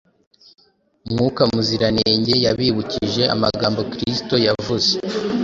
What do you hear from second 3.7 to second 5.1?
Kristo yavuze